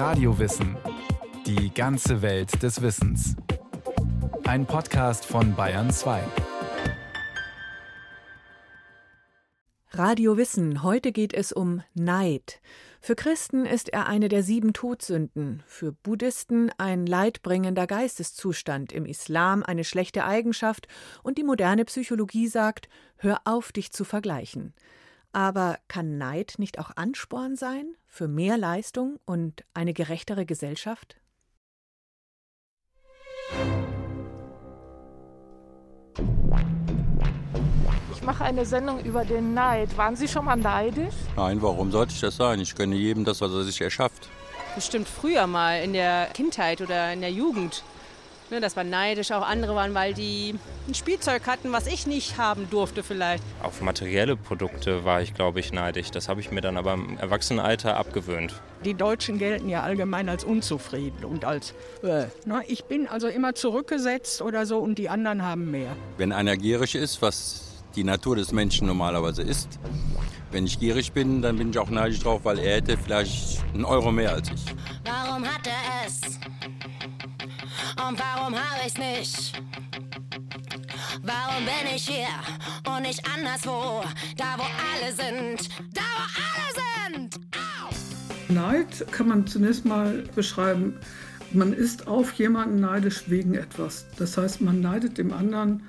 [0.00, 0.78] Radiowissen.
[1.44, 3.36] Die ganze Welt des Wissens.
[4.44, 6.22] Ein Podcast von Bayern 2.
[9.90, 10.82] Radio Wissen.
[10.82, 12.62] Heute geht es um Neid.
[13.02, 19.62] Für Christen ist er eine der sieben Todsünden, für Buddhisten ein leidbringender Geisteszustand, im Islam
[19.62, 20.88] eine schlechte Eigenschaft
[21.22, 24.72] und die moderne Psychologie sagt, hör auf, dich zu vergleichen.
[25.32, 31.16] Aber kann Neid nicht auch Ansporn sein für mehr Leistung und eine gerechtere Gesellschaft?
[38.12, 39.96] Ich mache eine Sendung über den Neid.
[39.96, 41.14] Waren Sie schon mal neidisch?
[41.36, 42.60] Nein, warum sollte ich das sein?
[42.60, 44.28] Ich gönne jedem das, was er sich erschafft.
[44.74, 47.84] Bestimmt früher mal in der Kindheit oder in der Jugend.
[48.50, 50.56] Ne, dass man neidisch auch andere waren, weil die
[50.88, 53.44] ein Spielzeug hatten, was ich nicht haben durfte vielleicht.
[53.62, 56.10] Auf materielle Produkte war ich, glaube ich, neidisch.
[56.10, 58.60] Das habe ich mir dann aber im Erwachsenenalter abgewöhnt.
[58.84, 63.54] Die Deutschen gelten ja allgemein als unzufrieden und als, äh, na, ich bin also immer
[63.54, 65.94] zurückgesetzt oder so und die anderen haben mehr.
[66.16, 69.78] Wenn einer gierig ist, was die Natur des Menschen normalerweise ist,
[70.50, 73.84] wenn ich gierig bin, dann bin ich auch neidisch drauf, weil er hätte vielleicht einen
[73.84, 74.64] Euro mehr als ich.
[75.04, 76.40] Warum hat er es?
[78.08, 79.52] Und warum habe ich's nicht?
[81.22, 82.28] Warum bin ich hier
[82.88, 84.02] und nicht anderswo?
[84.36, 87.40] Da wo alle sind, da wo alle sind!
[87.54, 88.52] Au!
[88.52, 90.98] Neid kann man zunächst mal beschreiben.
[91.52, 94.06] Man ist auf jemanden neidisch wegen etwas.
[94.16, 95.82] Das heißt, man neidet dem anderen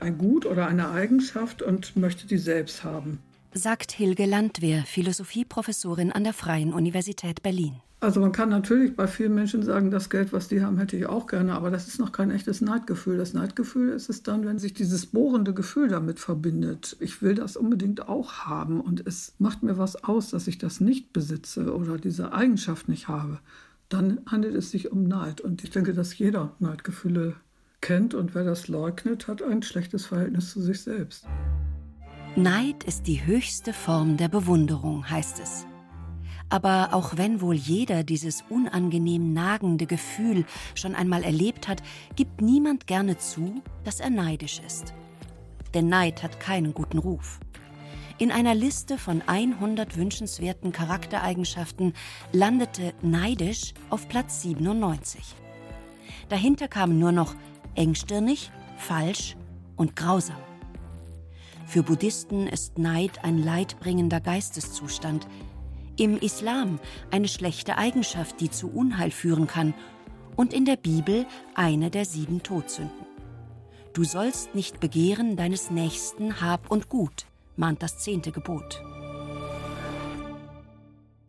[0.00, 3.20] ein Gut oder eine Eigenschaft und möchte die selbst haben.
[3.54, 7.80] Sagt Hilge Landwehr, Philosophieprofessorin an der Freien Universität Berlin.
[7.98, 11.06] Also man kann natürlich bei vielen Menschen sagen, das Geld, was die haben, hätte ich
[11.06, 13.16] auch gerne, aber das ist noch kein echtes Neidgefühl.
[13.16, 16.96] Das Neidgefühl ist es dann, wenn sich dieses bohrende Gefühl damit verbindet.
[17.00, 20.80] Ich will das unbedingt auch haben und es macht mir was aus, dass ich das
[20.80, 23.38] nicht besitze oder diese Eigenschaft nicht habe.
[23.88, 27.36] Dann handelt es sich um Neid und ich denke, dass jeder Neidgefühle
[27.80, 31.24] kennt und wer das leugnet, hat ein schlechtes Verhältnis zu sich selbst.
[32.36, 35.66] Neid ist die höchste Form der Bewunderung, heißt es.
[36.48, 41.82] Aber auch wenn wohl jeder dieses unangenehm nagende Gefühl schon einmal erlebt hat,
[42.14, 44.94] gibt niemand gerne zu, dass er neidisch ist.
[45.74, 47.40] Denn Neid hat keinen guten Ruf.
[48.18, 51.92] In einer Liste von 100 wünschenswerten Charaktereigenschaften
[52.32, 55.34] landete neidisch auf Platz 97.
[56.30, 57.34] Dahinter kamen nur noch
[57.74, 59.36] engstirnig, falsch
[59.76, 60.38] und grausam.
[61.66, 65.26] Für Buddhisten ist Neid ein leidbringender Geisteszustand,
[65.96, 66.78] im Islam
[67.10, 69.74] eine schlechte Eigenschaft, die zu Unheil führen kann,
[70.36, 73.06] und in der Bibel eine der sieben Todsünden.
[73.94, 77.24] Du sollst nicht begehren deines Nächsten Hab und Gut,
[77.56, 78.82] mahnt das zehnte Gebot.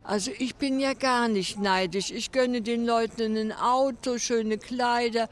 [0.02, 2.10] Also ich bin ja gar nicht neidisch.
[2.10, 5.28] Ich gönne den Leuten ein Auto, schöne Kleider.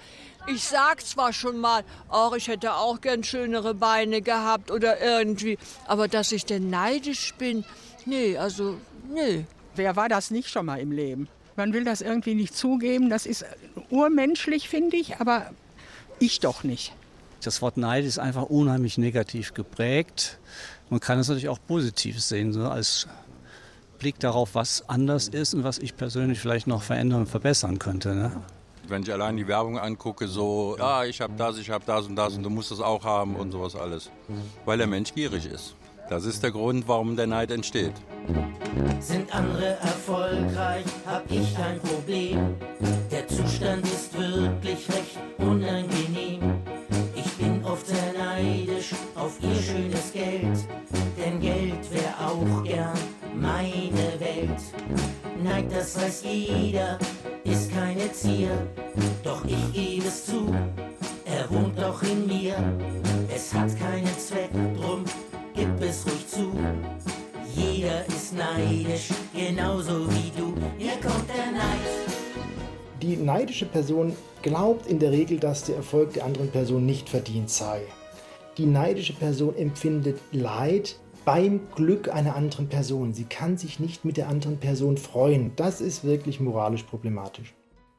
[0.48, 5.56] Ich sag zwar schon mal, ach, ich hätte auch gern schönere Beine gehabt oder irgendwie,
[5.86, 7.64] aber dass ich denn neidisch bin,
[8.04, 8.76] nee, also
[9.12, 9.44] nee.
[9.74, 11.28] Wer war das nicht schon mal im Leben?
[11.56, 13.10] Man will das irgendwie nicht zugeben.
[13.10, 13.44] Das ist
[13.90, 15.50] urmenschlich, finde ich, aber
[16.18, 16.94] ich doch nicht.
[17.42, 20.38] Das Wort Neid ist einfach unheimlich negativ geprägt.
[20.90, 23.06] Man kann es natürlich auch positiv sehen, so als
[23.98, 28.14] Blick darauf, was anders ist und was ich persönlich vielleicht noch verändern und verbessern könnte.
[28.14, 28.32] Ne?
[28.88, 32.16] Wenn ich allein die Werbung angucke, so, ja, ich habe das, ich habe das und
[32.16, 34.10] das und du musst das auch haben und sowas alles.
[34.64, 35.74] Weil der Mensch gierig ist.
[36.08, 37.92] Das ist der Grund, warum der Neid entsteht.
[39.00, 42.54] Sind andere erfolgreich, hab ich ein Problem.
[43.10, 46.60] Der Zustand ist wirklich recht unangenehm.
[47.14, 50.58] Ich bin oft sehr neidisch auf ihr schönes Geld,
[51.18, 52.98] denn Geld wär auch gern
[53.34, 54.60] meine Welt.
[55.42, 56.98] Neid, das weiß jeder,
[57.44, 58.50] ist keine Zier,
[59.22, 60.54] doch ich gebe es zu,
[61.24, 62.56] er wohnt doch in mir.
[63.34, 63.95] Es hat keinen
[68.58, 70.54] neidisch, genauso wie du.
[70.78, 72.06] Hier kommt der Neid.
[73.02, 77.50] Die neidische Person glaubt in der Regel, dass der Erfolg der anderen Person nicht verdient
[77.50, 77.82] sei.
[78.58, 83.12] Die neidische Person empfindet Leid beim Glück einer anderen Person.
[83.12, 85.52] Sie kann sich nicht mit der anderen Person freuen.
[85.56, 87.55] Das ist wirklich moralisch problematisch.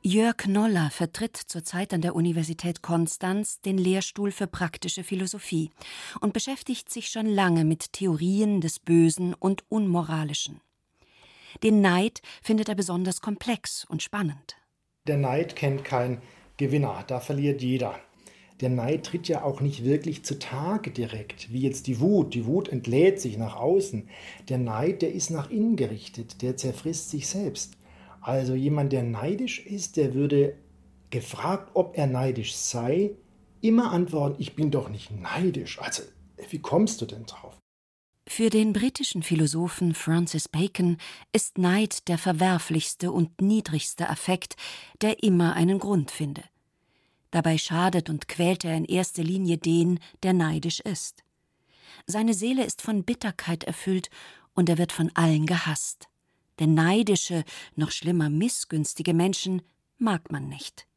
[0.10, 5.70] Jörg Noller vertritt zurzeit an der Universität Konstanz den Lehrstuhl für praktische Philosophie
[6.22, 10.62] und beschäftigt sich schon lange mit Theorien des Bösen und Unmoralischen.
[11.62, 14.56] Den Neid findet er besonders komplex und spannend.
[15.08, 16.22] Der Neid kennt keinen
[16.56, 18.00] Gewinner, da verliert jeder.
[18.62, 22.34] Der Neid tritt ja auch nicht wirklich zutage direkt, wie jetzt die Wut.
[22.34, 24.08] Die Wut entlädt sich nach außen.
[24.48, 27.74] Der Neid, der ist nach innen gerichtet, der zerfrisst sich selbst.
[28.22, 30.56] Also jemand, der neidisch ist, der würde
[31.10, 33.12] gefragt, ob er neidisch sei,
[33.62, 35.80] immer antworten, ich bin doch nicht neidisch.
[35.80, 36.04] Also,
[36.50, 37.58] wie kommst du denn drauf?
[38.30, 40.98] Für den britischen Philosophen Francis Bacon
[41.32, 44.58] ist Neid der verwerflichste und niedrigste Affekt,
[45.02, 46.44] der immer einen Grund finde.
[47.32, 51.24] Dabei schadet und quält er in erster Linie den, der neidisch ist.
[52.06, 54.10] Seine Seele ist von Bitterkeit erfüllt
[54.54, 56.10] und er wird von allen gehasst.
[56.60, 57.44] Denn neidische,
[57.76, 59.62] noch schlimmer missgünstige Menschen
[59.98, 60.88] mag man nicht.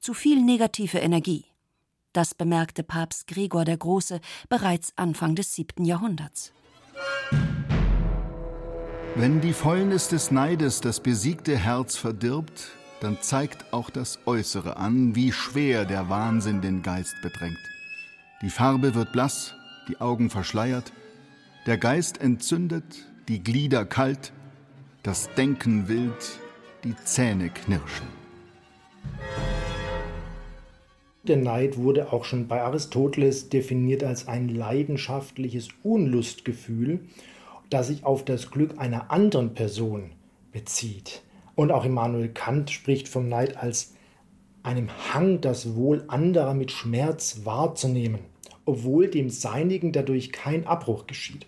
[0.00, 1.44] Zu viel negative Energie.
[2.12, 6.52] Das bemerkte Papst Gregor der Große bereits Anfang des siebten Jahrhunderts.
[9.14, 15.14] Wenn die Fäulnis des Neides das besiegte Herz verdirbt, dann zeigt auch das Äußere an,
[15.14, 17.58] wie schwer der Wahnsinn den Geist bedrängt.
[18.42, 19.54] Die Farbe wird blass,
[19.88, 20.92] die Augen verschleiert,
[21.66, 24.32] der Geist entzündet, die Glieder kalt,
[25.06, 26.40] das Denken wild,
[26.82, 28.08] die Zähne knirschen.
[31.22, 37.06] Der Neid wurde auch schon bei Aristoteles definiert als ein leidenschaftliches Unlustgefühl,
[37.70, 40.10] das sich auf das Glück einer anderen Person
[40.50, 41.22] bezieht.
[41.54, 43.94] Und auch Immanuel Kant spricht vom Neid als
[44.64, 48.22] einem Hang, das Wohl anderer mit Schmerz wahrzunehmen,
[48.64, 51.46] obwohl dem Seinigen dadurch kein Abbruch geschieht.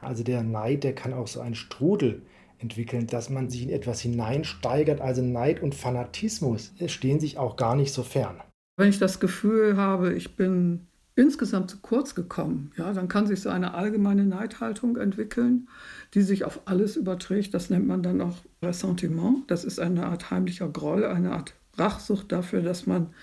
[0.00, 2.22] Also der Neid, der kann auch so einen Strudel
[2.58, 5.00] entwickeln, dass man sich in etwas hineinsteigert.
[5.00, 8.40] Also Neid und Fanatismus stehen sich auch gar nicht so fern.
[8.76, 10.86] Wenn ich das Gefühl habe, ich bin
[11.16, 15.68] insgesamt zu kurz gekommen, ja, dann kann sich so eine allgemeine Neidhaltung entwickeln,
[16.14, 17.54] die sich auf alles überträgt.
[17.54, 19.48] Das nennt man dann auch Ressentiment.
[19.48, 23.14] Das ist eine Art heimlicher Groll, eine Art Rachsucht dafür, dass man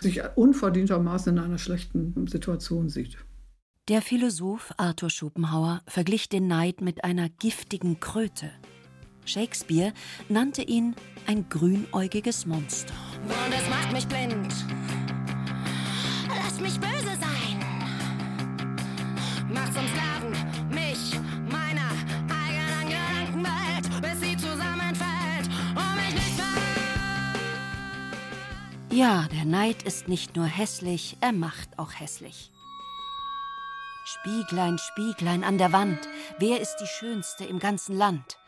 [0.00, 3.18] sich unverdientermaßen in einer schlechten Situation sieht.
[3.88, 8.50] Der Philosoph Arthur Schopenhauer verglich den Neid mit einer giftigen Kröte.
[9.24, 9.92] Shakespeare
[10.28, 10.94] nannte ihn
[11.26, 12.94] ein grünäugiges Monster.
[13.24, 14.54] Und es macht mich blind.
[16.28, 17.64] Lass mich böse sein.
[19.52, 20.32] Mach zum Sklaven
[20.70, 21.12] mich,
[21.50, 21.90] meiner
[22.28, 26.46] eigenen Gedankenwelt, bis sie zusammenfällt und mich nicht mehr.
[28.90, 32.50] Ja, der Neid ist nicht nur hässlich, er macht auch hässlich.
[34.04, 36.00] Spieglein, Spieglein an der Wand,
[36.38, 38.39] wer ist die Schönste im ganzen Land?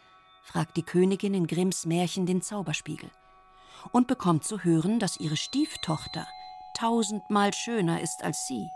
[0.43, 3.11] Fragt die Königin in Grimms Märchen den Zauberspiegel
[3.93, 6.27] und bekommt zu hören, dass ihre Stieftochter
[6.77, 8.69] tausendmal schöner ist als sie.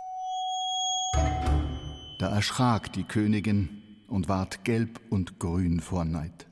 [2.19, 6.47] Da erschrak die Königin und ward gelb und grün vor Neid.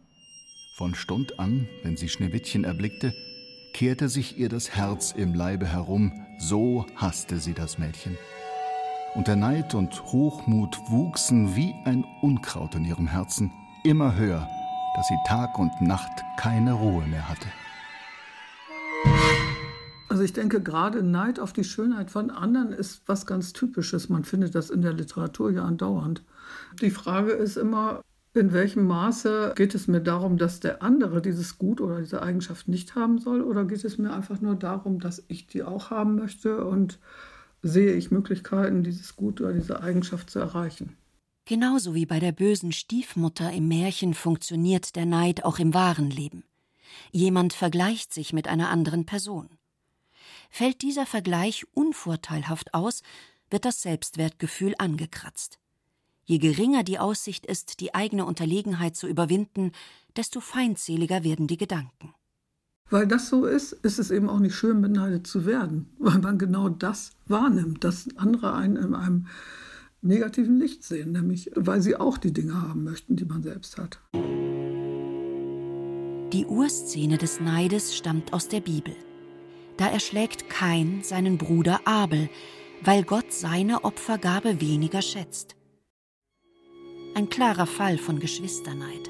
[0.77, 3.15] Von Stund an, wenn sie Schneewittchen erblickte,
[3.73, 8.19] kehrte sich ihr das Herz im Leibe herum, so hasste sie das Mädchen.
[9.15, 13.53] Und der Neid und Hochmut wuchsen wie ein Unkraut in ihrem Herzen,
[13.85, 14.49] immer höher,
[14.95, 17.49] dass sie Tag und Nacht keine Ruhe mehr hatte.
[20.09, 24.09] Also ich denke, gerade Neid auf die Schönheit von anderen ist was ganz Typisches.
[24.09, 26.23] Man findet das in der Literatur ja andauernd.
[26.81, 28.01] Die Frage ist immer,
[28.33, 32.69] in welchem Maße geht es mir darum, dass der andere dieses Gut oder diese Eigenschaft
[32.69, 33.43] nicht haben soll?
[33.43, 36.99] Oder geht es mir einfach nur darum, dass ich die auch haben möchte und
[37.63, 40.97] sehe ich Möglichkeiten, dieses Gut oder diese Eigenschaft zu erreichen?
[41.47, 46.45] Genauso wie bei der bösen Stiefmutter im Märchen funktioniert der Neid auch im wahren Leben.
[47.13, 49.51] Jemand vergleicht sich mit einer anderen Person.
[50.49, 53.03] Fällt dieser Vergleich unvorteilhaft aus,
[53.51, 55.59] wird das Selbstwertgefühl angekratzt.
[56.25, 59.73] Je geringer die Aussicht ist, die eigene Unterlegenheit zu überwinden,
[60.17, 62.15] desto feindseliger werden die Gedanken.
[62.89, 66.39] Weil das so ist, ist es eben auch nicht schön, beneidet zu werden, weil man
[66.39, 69.27] genau das wahrnimmt, dass andere einen in einem
[70.05, 74.01] negativen Licht sehen, nämlich weil sie auch die Dinge haben möchten, die man selbst hat.
[76.33, 78.95] Die Urszene des Neides stammt aus der Bibel.
[79.77, 82.29] Da erschlägt Kain seinen Bruder Abel,
[82.83, 85.57] weil Gott seine Opfergabe weniger schätzt.
[87.15, 89.09] Ein klarer Fall von Geschwisterneid.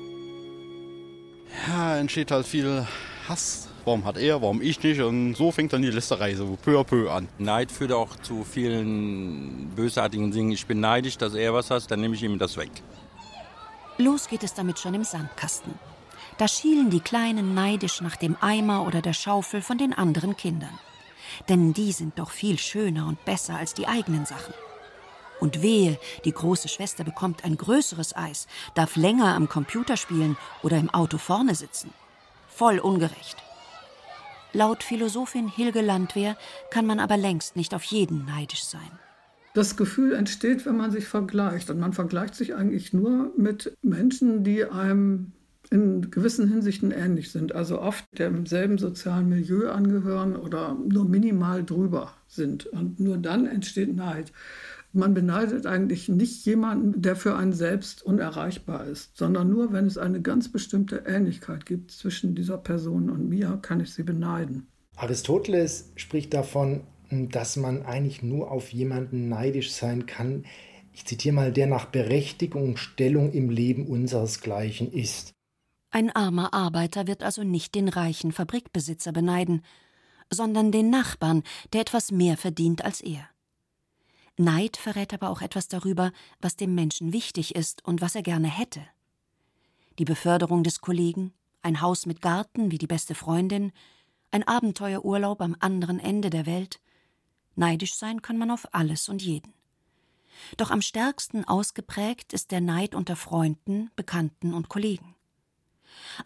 [1.68, 2.86] Ja, entsteht halt viel
[3.28, 3.68] Hass.
[3.84, 5.00] Warum hat er, warum ich nicht?
[5.02, 7.28] Und so fängt dann die Lästerei so peu à peu an.
[7.38, 10.52] Neid führt auch zu vielen bösartigen Dingen.
[10.52, 12.70] Ich bin neidisch, dass er was hat, dann nehme ich ihm das weg.
[13.98, 15.74] Los geht es damit schon im Sandkasten.
[16.38, 20.78] Da schielen die Kleinen neidisch nach dem Eimer oder der Schaufel von den anderen Kindern.
[21.48, 24.54] Denn die sind doch viel schöner und besser als die eigenen Sachen.
[25.40, 30.78] Und wehe, die große Schwester bekommt ein größeres Eis, darf länger am Computer spielen oder
[30.78, 31.92] im Auto vorne sitzen.
[32.48, 33.43] Voll ungerecht.
[34.54, 36.36] Laut Philosophin Hilge Landwehr
[36.70, 38.88] kann man aber längst nicht auf jeden neidisch sein.
[39.52, 41.70] Das Gefühl entsteht, wenn man sich vergleicht.
[41.70, 45.32] Und man vergleicht sich eigentlich nur mit Menschen, die einem
[45.70, 52.12] in gewissen Hinsichten ähnlich sind, also oft demselben sozialen Milieu angehören oder nur minimal drüber
[52.28, 52.66] sind.
[52.66, 54.32] Und nur dann entsteht Neid.
[54.96, 59.98] Man beneidet eigentlich nicht jemanden, der für einen selbst unerreichbar ist, sondern nur, wenn es
[59.98, 64.68] eine ganz bestimmte Ähnlichkeit gibt zwischen dieser Person und mir, kann ich sie beneiden.
[64.96, 70.44] Aristoteles spricht davon, dass man eigentlich nur auf jemanden neidisch sein kann,
[70.94, 75.32] ich zitiere mal, der nach Berechtigung und Stellung im Leben unseresgleichen ist.
[75.90, 79.62] Ein armer Arbeiter wird also nicht den reichen Fabrikbesitzer beneiden,
[80.32, 83.28] sondern den Nachbarn, der etwas mehr verdient als er.
[84.36, 88.48] Neid verrät aber auch etwas darüber, was dem Menschen wichtig ist und was er gerne
[88.48, 88.84] hätte.
[89.98, 93.72] Die Beförderung des Kollegen, ein Haus mit Garten wie die beste Freundin,
[94.32, 96.80] ein Abenteuerurlaub am anderen Ende der Welt.
[97.54, 99.54] Neidisch sein kann man auf alles und jeden.
[100.56, 105.14] Doch am stärksten ausgeprägt ist der Neid unter Freunden, Bekannten und Kollegen.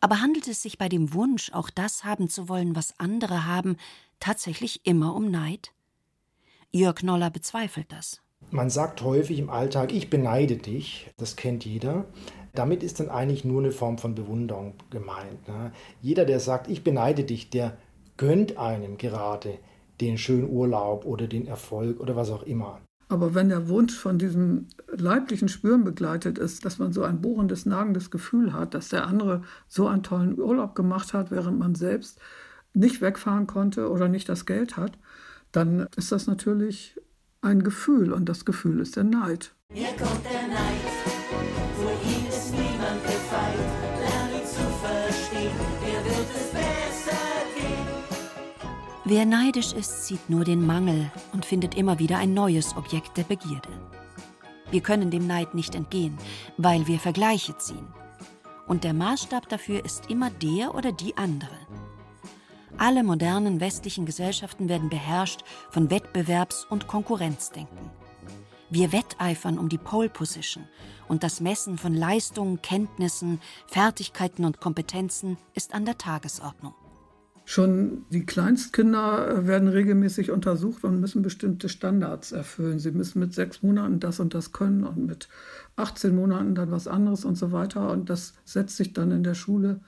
[0.00, 3.77] Aber handelt es sich bei dem Wunsch, auch das haben zu wollen, was andere haben,
[4.19, 5.73] tatsächlich immer um Neid?
[6.70, 8.20] Jörg Noller bezweifelt das.
[8.50, 12.04] Man sagt häufig im Alltag, ich beneide dich, das kennt jeder.
[12.54, 15.48] Damit ist dann eigentlich nur eine Form von Bewunderung gemeint.
[15.48, 15.72] Ne?
[16.02, 17.78] Jeder, der sagt, ich beneide dich, der
[18.18, 19.58] gönnt einem gerade
[20.00, 22.80] den schönen Urlaub oder den Erfolg oder was auch immer.
[23.08, 27.64] Aber wenn der Wunsch von diesem leiblichen Spüren begleitet ist, dass man so ein bohrendes,
[27.64, 32.20] nagendes Gefühl hat, dass der andere so einen tollen Urlaub gemacht hat, während man selbst
[32.75, 34.98] nicht wegfahren konnte oder nicht das Geld hat,
[35.52, 36.97] dann ist das natürlich
[37.40, 39.55] ein Gefühl und das Gefühl ist der Neid.
[39.73, 40.85] Hier kommt der Neid,
[41.76, 43.59] vor ihm ist niemand gefeit,
[44.00, 45.52] lern ihn zu verstehen,
[45.85, 47.21] dir wird es besser
[47.55, 47.87] gehen.
[49.05, 53.25] Wer neidisch ist, sieht nur den Mangel und findet immer wieder ein neues Objekt der
[53.25, 53.69] Begierde.
[54.71, 56.19] Wir können dem Neid nicht entgehen,
[56.57, 57.87] weil wir Vergleiche ziehen.
[58.67, 61.57] Und der Maßstab dafür ist immer der oder die andere.
[62.80, 67.90] Alle modernen westlichen Gesellschaften werden beherrscht von Wettbewerbs- und Konkurrenzdenken.
[68.70, 70.62] Wir wetteifern um die Pole Position
[71.08, 76.73] und das Messen von Leistungen, Kenntnissen, Fertigkeiten und Kompetenzen ist an der Tagesordnung.
[77.44, 82.78] Schon die Kleinstkinder werden regelmäßig untersucht und müssen bestimmte Standards erfüllen.
[82.78, 85.28] Sie müssen mit sechs Monaten das und das können und mit
[85.75, 87.90] 18 Monaten dann was anderes und so weiter.
[87.90, 89.80] Und das setzt sich dann in der Schule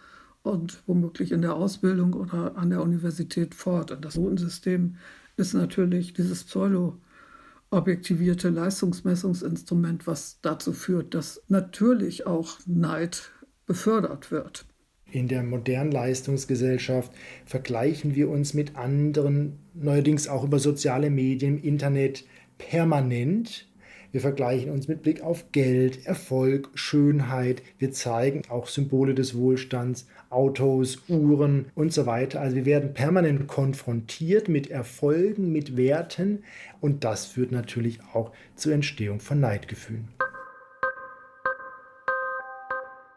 [0.42, 3.90] und womöglich in der Ausbildung oder an der Universität fort.
[3.90, 4.94] Und das Notensystem
[5.37, 13.32] ist natürlich dieses pseudo-objektivierte Leistungsmessungsinstrument, was dazu führt, dass natürlich auch Neid
[13.66, 14.66] befördert wird.
[15.12, 17.12] In der modernen Leistungsgesellschaft
[17.44, 22.25] vergleichen wir uns mit anderen, neuerdings auch über soziale Medien, Internet
[22.59, 23.66] permanent
[24.12, 27.62] wir vergleichen uns mit Blick auf Geld, Erfolg, Schönheit.
[27.78, 32.40] Wir zeigen auch Symbole des Wohlstands, Autos, Uhren und so weiter.
[32.40, 36.44] Also wir werden permanent konfrontiert mit Erfolgen, mit Werten
[36.80, 40.08] und das führt natürlich auch zur Entstehung von Neidgefühlen.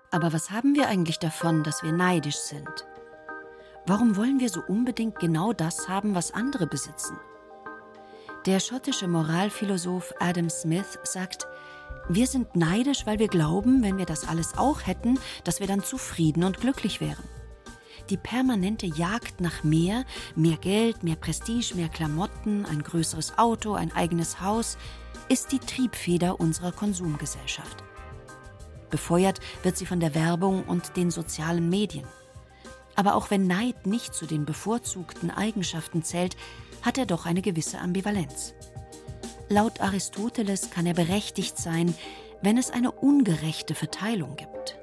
[0.10, 2.86] Aber was haben wir eigentlich davon, dass wir neidisch sind?
[3.86, 7.18] Warum wollen wir so unbedingt genau das haben, was andere besitzen?
[8.46, 11.48] Der schottische Moralphilosoph Adam Smith sagt,
[12.10, 15.84] wir sind neidisch, weil wir glauben, wenn wir das alles auch hätten, dass wir dann
[15.84, 17.24] zufrieden und glücklich wären.
[18.10, 20.04] Die permanente Jagd nach mehr,
[20.36, 24.78] mehr Geld, mehr Prestige, mehr Klamotten, ein größeres Auto, ein eigenes Haus,
[25.30, 27.84] ist die Triebfeder unserer Konsumgesellschaft.
[28.90, 32.06] Befeuert wird sie von der Werbung und den sozialen Medien.
[32.96, 36.36] Aber auch wenn Neid nicht zu den bevorzugten Eigenschaften zählt,
[36.82, 38.54] hat er doch eine gewisse Ambivalenz.
[39.54, 41.94] Laut Aristoteles kann er berechtigt sein,
[42.42, 44.80] wenn es eine ungerechte Verteilung gibt.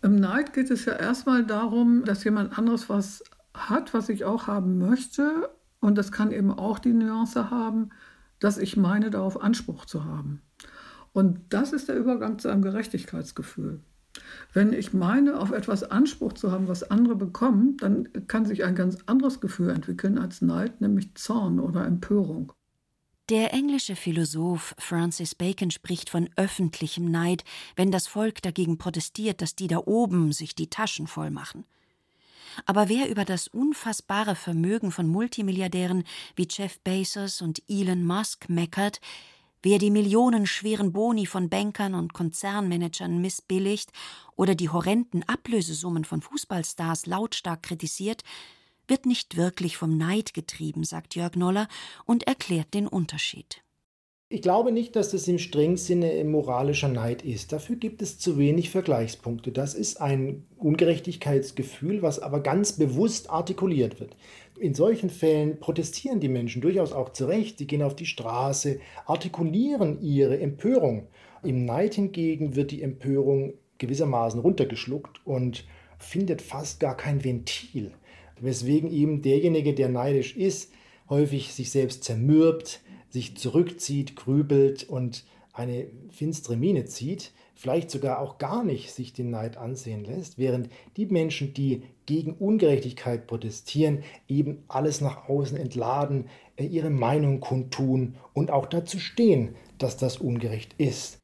[0.00, 4.46] Im Neid geht es ja erstmal darum, dass jemand anderes was hat, was ich auch
[4.46, 5.50] haben möchte.
[5.80, 7.88] Und das kann eben auch die Nuance haben,
[8.38, 10.40] dass ich meine, darauf Anspruch zu haben.
[11.12, 13.80] Und das ist der Übergang zu einem Gerechtigkeitsgefühl.
[14.52, 18.74] Wenn ich meine, auf etwas Anspruch zu haben, was andere bekommen, dann kann sich ein
[18.74, 22.52] ganz anderes Gefühl entwickeln als Neid, nämlich Zorn oder Empörung.
[23.28, 27.44] Der englische Philosoph Francis Bacon spricht von öffentlichem Neid,
[27.76, 31.64] wenn das Volk dagegen protestiert, dass die da oben sich die Taschen voll machen.
[32.66, 36.04] Aber wer über das unfassbare Vermögen von Multimilliardären
[36.36, 39.00] wie Jeff Bezos und Elon Musk meckert,
[39.64, 43.92] Wer die millionenschweren Boni von Bankern und Konzernmanagern missbilligt
[44.34, 48.24] oder die horrenden Ablösesummen von Fußballstars lautstark kritisiert,
[48.88, 51.68] wird nicht wirklich vom Neid getrieben, sagt Jörg Noller
[52.04, 53.61] und erklärt den Unterschied.
[54.34, 57.52] Ich glaube nicht, dass das im strengen Sinne moralischer Neid ist.
[57.52, 59.52] Dafür gibt es zu wenig Vergleichspunkte.
[59.52, 64.16] Das ist ein Ungerechtigkeitsgefühl, was aber ganz bewusst artikuliert wird.
[64.58, 67.58] In solchen Fällen protestieren die Menschen durchaus auch zu Recht.
[67.58, 71.08] Sie gehen auf die Straße, artikulieren ihre Empörung.
[71.42, 75.66] Im Neid hingegen wird die Empörung gewissermaßen runtergeschluckt und
[75.98, 77.92] findet fast gar kein Ventil.
[78.40, 80.72] Weswegen eben derjenige, der neidisch ist,
[81.10, 82.80] häufig sich selbst zermürbt,
[83.12, 89.30] sich zurückzieht, grübelt und eine finstere Miene zieht, vielleicht sogar auch gar nicht sich den
[89.30, 96.28] Neid ansehen lässt, während die Menschen, die gegen Ungerechtigkeit protestieren, eben alles nach außen entladen,
[96.56, 101.18] äh, ihre Meinung kundtun und auch dazu stehen, dass das ungerecht ist.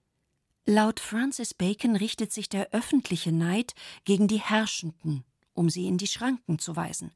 [0.66, 3.72] Laut Francis Bacon richtet sich der öffentliche Neid
[4.04, 7.12] gegen die Herrschenden, um sie in die Schranken zu weisen,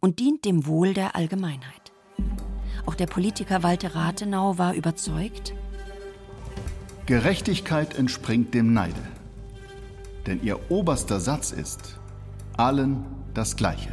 [0.00, 1.89] und dient dem Wohl der Allgemeinheit.
[2.86, 5.54] Auch der Politiker Walter Rathenau war überzeugt.
[7.06, 9.00] Gerechtigkeit entspringt dem Neide.
[10.26, 11.98] Denn ihr oberster Satz ist,
[12.56, 13.90] allen das Gleiche.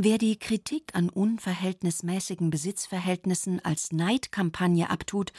[0.00, 5.32] Wer die Kritik an unverhältnismäßigen Besitzverhältnissen als Neidkampagne abtut,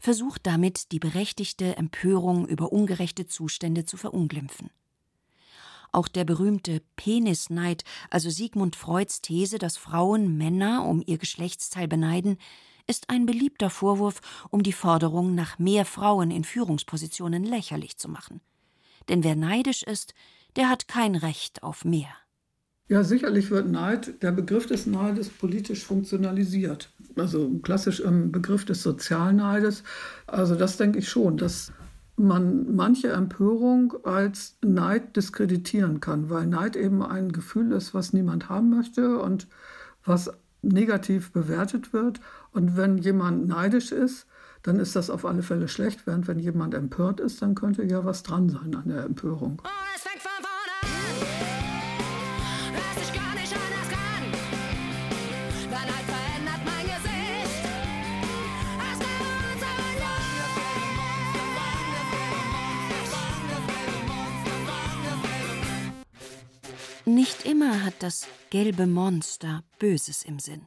[0.00, 4.70] versucht damit, die berechtigte Empörung über ungerechte Zustände zu verunglimpfen.
[5.96, 12.36] Auch der berühmte Penisneid, also Sigmund Freuds These, dass Frauen Männer um ihr Geschlechtsteil beneiden,
[12.86, 18.42] ist ein beliebter Vorwurf, um die Forderung nach mehr Frauen in Führungspositionen lächerlich zu machen.
[19.08, 20.12] Denn wer neidisch ist,
[20.56, 22.10] der hat kein Recht auf mehr.
[22.88, 26.92] Ja, sicherlich wird Neid, der Begriff des Neides politisch funktionalisiert.
[27.16, 29.82] Also klassisch im Begriff des Sozialneides.
[30.26, 31.72] Also das denke ich schon, dass
[32.16, 38.48] man manche Empörung als Neid diskreditieren kann, weil Neid eben ein Gefühl ist, was niemand
[38.48, 39.48] haben möchte und
[40.04, 40.30] was
[40.62, 42.20] negativ bewertet wird.
[42.52, 44.26] Und wenn jemand neidisch ist,
[44.62, 48.04] dann ist das auf alle Fälle schlecht, während wenn jemand empört ist, dann könnte ja
[48.04, 49.62] was dran sein an der Empörung.
[67.08, 70.66] Nicht immer hat das gelbe Monster Böses im Sinn.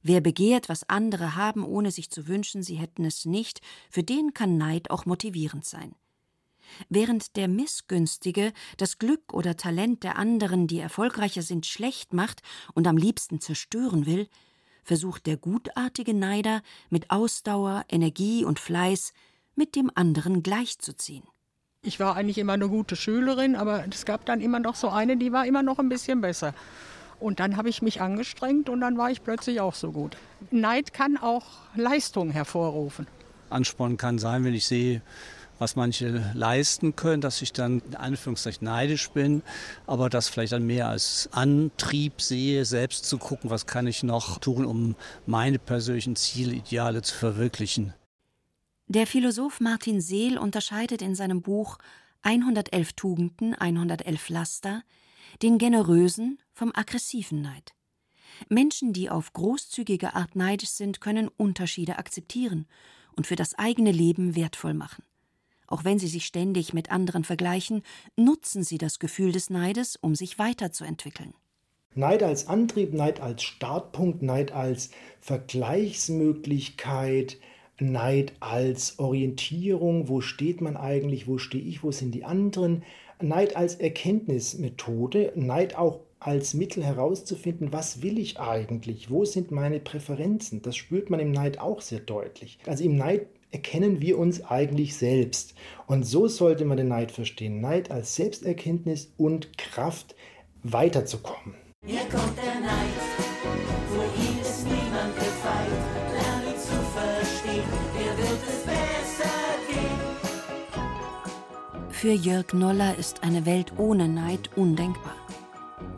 [0.00, 4.32] Wer begehrt, was andere haben, ohne sich zu wünschen, sie hätten es nicht, für den
[4.32, 5.96] kann Neid auch motivierend sein.
[6.88, 12.42] Während der Missgünstige das Glück oder Talent der anderen, die erfolgreicher sind, schlecht macht
[12.74, 14.28] und am liebsten zerstören will,
[14.84, 19.12] versucht der gutartige Neider mit Ausdauer, Energie und Fleiß
[19.56, 21.24] mit dem anderen gleichzuziehen.
[21.86, 25.18] Ich war eigentlich immer eine gute Schülerin, aber es gab dann immer noch so eine,
[25.18, 26.54] die war immer noch ein bisschen besser.
[27.20, 30.16] Und dann habe ich mich angestrengt und dann war ich plötzlich auch so gut.
[30.50, 31.44] Neid kann auch
[31.76, 33.06] Leistung hervorrufen.
[33.50, 35.02] Ansporn kann sein, wenn ich sehe,
[35.58, 39.42] was manche leisten können, dass ich dann in Anführungszeichen neidisch bin,
[39.86, 44.38] aber das vielleicht dann mehr als Antrieb sehe, selbst zu gucken, was kann ich noch
[44.38, 47.92] tun, um meine persönlichen Ziele, Ideale zu verwirklichen.
[48.86, 51.78] Der Philosoph Martin Seel unterscheidet in seinem Buch
[52.22, 54.82] 111 Tugenden, 111 Laster
[55.42, 57.74] den generösen vom aggressiven Neid.
[58.48, 62.66] Menschen, die auf großzügige Art neidisch sind, können Unterschiede akzeptieren
[63.16, 65.02] und für das eigene Leben wertvoll machen.
[65.66, 67.82] Auch wenn sie sich ständig mit anderen vergleichen,
[68.16, 71.32] nutzen sie das Gefühl des Neides, um sich weiterzuentwickeln.
[71.94, 77.38] Neid als Antrieb, Neid als Startpunkt, Neid als Vergleichsmöglichkeit,
[77.78, 82.82] Neid als Orientierung, wo steht man eigentlich, wo stehe ich, wo sind die anderen,
[83.20, 89.78] Neid als Erkenntnismethode, Neid auch als Mittel herauszufinden, was will ich eigentlich, wo sind meine
[89.78, 90.62] Präferenzen.
[90.62, 92.58] Das spürt man im Neid auch sehr deutlich.
[92.66, 95.54] Also im Neid erkennen wir uns eigentlich selbst.
[95.86, 97.60] Und so sollte man den Neid verstehen.
[97.60, 100.14] Neid als Selbsterkenntnis und Kraft
[100.62, 101.54] weiterzukommen.
[101.86, 103.03] Hier kommt der Neid,
[112.04, 115.14] Für Jörg Noller ist eine Welt ohne Neid undenkbar.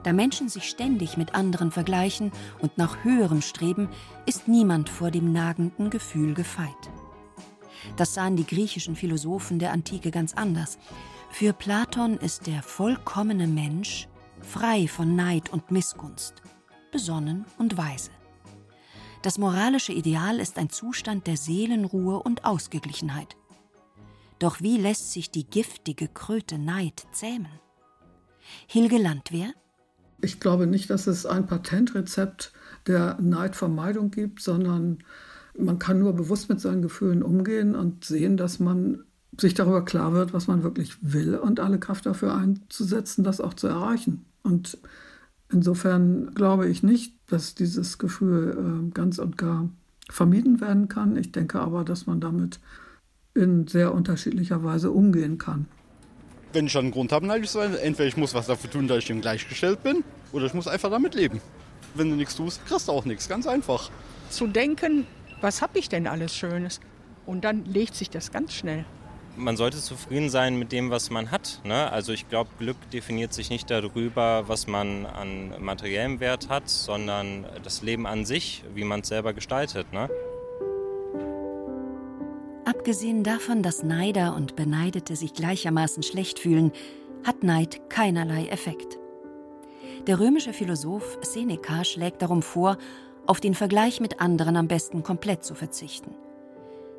[0.05, 3.89] Da Menschen sich ständig mit anderen vergleichen und nach höherem streben,
[4.25, 6.71] ist niemand vor dem nagenden Gefühl gefeit.
[7.97, 10.79] Das sahen die griechischen Philosophen der Antike ganz anders.
[11.31, 14.07] Für Platon ist der vollkommene Mensch
[14.43, 16.35] frei von Neid und Missgunst,
[16.93, 18.13] besonnen und weise.
[19.23, 23.37] Das moralische Ideal ist ein Zustand der Seelenruhe und Ausgeglichenheit.
[24.39, 27.49] Doch wie lässt sich die giftige Kröte Neid zähmen?
[28.67, 29.51] Hilge Landwehr?
[30.21, 32.53] Ich glaube nicht, dass es ein Patentrezept
[32.87, 34.99] der Neidvermeidung gibt, sondern
[35.59, 39.05] man kann nur bewusst mit seinen Gefühlen umgehen und sehen, dass man
[39.39, 43.55] sich darüber klar wird, was man wirklich will und alle Kraft dafür einzusetzen, das auch
[43.55, 44.25] zu erreichen.
[44.43, 44.79] Und
[45.51, 49.69] insofern glaube ich nicht, dass dieses Gefühl äh, ganz und gar
[50.09, 51.17] vermieden werden kann.
[51.17, 52.61] Ich denke aber, dass man damit
[53.37, 55.67] in sehr unterschiedlicher Weise umgehen kann.
[56.53, 58.89] Wenn ich dann einen Grund habe, neidisch zu sein, entweder ich muss was dafür tun,
[58.89, 61.41] dass ich dem gleichgestellt bin, oder ich muss einfach damit leben.
[61.95, 63.29] Wenn du nichts tust, kriegst du auch nichts.
[63.29, 63.91] Ganz einfach.
[64.31, 65.07] Zu denken,
[65.41, 66.81] was habe ich denn alles Schönes?
[67.27, 68.85] Und dann legt sich das ganz schnell.
[69.37, 71.61] Man sollte zufrieden sein mit dem, was man hat.
[71.65, 71.91] Ne?
[71.93, 77.45] Also ich glaube, Glück definiert sich nicht darüber, was man an materiellem Wert hat, sondern
[77.63, 79.93] das Leben an sich, wie man es selber gestaltet.
[79.93, 80.09] Ne?
[82.87, 86.71] Abgesehen davon, dass Neider und Beneidete sich gleichermaßen schlecht fühlen,
[87.25, 89.01] hat Neid keinerlei Effekt.
[90.07, 92.79] Der römische Philosoph Seneca schlägt darum vor,
[93.27, 96.15] auf den Vergleich mit anderen am besten komplett zu verzichten.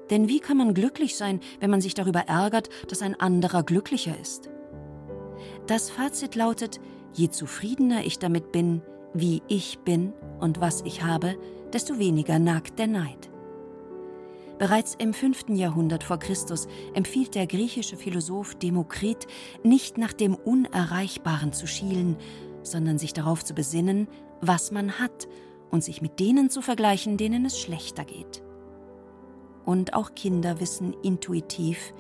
[0.10, 4.20] Denn wie kann man glücklich sein, wenn man sich darüber ärgert, dass ein anderer glücklicher
[4.20, 4.50] ist?
[5.68, 6.82] Das Fazit lautet,
[7.14, 8.82] je zufriedener ich damit bin,
[9.14, 11.38] wie ich bin und was ich habe,
[11.72, 13.30] desto weniger nagt der Neid.
[14.60, 15.50] Bereits im 5.
[15.50, 19.28] Jahrhundert vor Christus empfiehlt der griechische Philosoph Demokrit,
[19.64, 22.18] nicht nach dem Unerreichbaren zu schielen,
[22.64, 24.08] sondern sich darauf zu besinnen,
[24.42, 25.28] was man hat
[25.70, 28.42] und sich mit denen zu vergleichen, denen es schlechter geht.
[29.66, 31.94] Und auch Kinder wissen intuitiv,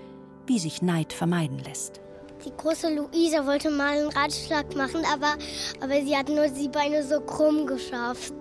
[0.48, 2.02] wie sich Neid vermeiden lässt.
[2.46, 5.36] Die große Luisa wollte mal einen Ratschlag machen, aber,
[5.82, 8.34] aber sie hat nur die Beine so krumm geschafft.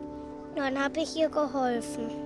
[0.55, 2.26] Dann habe ich ihr geholfen.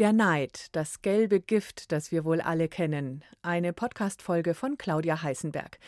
[0.00, 3.22] Der Neid, das gelbe Gift, das wir wohl alle kennen.
[3.42, 5.78] Eine Podcast-Folge von Claudia Heißenberg.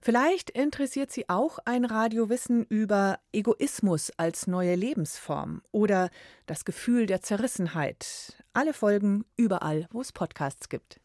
[0.00, 6.08] Vielleicht interessiert Sie auch ein Radiowissen über Egoismus als neue Lebensform oder
[6.46, 8.42] das Gefühl der Zerrissenheit.
[8.54, 10.98] Alle Folgen überall, wo es Podcasts gibt.